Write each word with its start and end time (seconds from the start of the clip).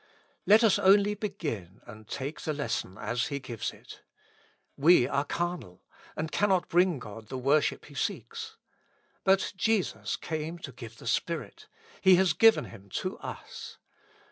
Let 0.47 0.63
us 0.63 0.79
only 0.79 1.13
begin 1.13 1.79
and 1.85 2.07
take 2.07 2.41
the 2.41 2.53
lesson 2.55 2.97
as 2.97 3.27
He 3.27 3.37
gives 3.39 3.71
it. 3.71 4.01
We 4.75 5.07
are 5.07 5.23
carnal 5.23 5.83
and 6.15 6.31
cannot 6.31 6.67
bring 6.69 6.97
God 6.97 7.27
the 7.27 7.37
worship 7.37 7.85
He 7.85 7.93
seeks. 7.93 8.57
But 9.23 9.53
Jesus 9.55 10.15
came 10.15 10.57
to 10.57 10.71
give 10.71 10.97
the 10.97 11.05
Spirit; 11.05 11.67
He 12.01 12.15
has 12.15 12.33
given 12.33 12.65
Him 12.65 12.89
to 12.93 13.19
us. 13.19 13.77